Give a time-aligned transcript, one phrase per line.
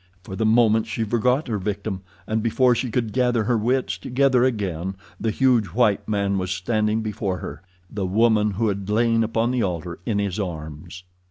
[0.23, 4.43] For the moment she forgot her victim, and before she could gather her wits together
[4.43, 9.51] again the huge white man was standing before her, the woman who had lain upon
[9.51, 11.03] the altar in his arms.